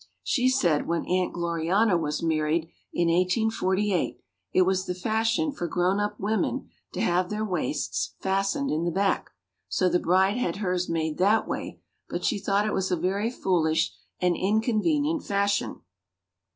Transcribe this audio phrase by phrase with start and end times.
[0.23, 4.19] She said when Aunt Glorianna was married, in 1848,
[4.51, 8.89] it was the fashion for grown up women to have their waists fastened in the
[8.89, 9.29] back,
[9.69, 13.29] so the bride had hers made that way but she thought it was a very
[13.29, 15.81] foolish and inconvenient fashion.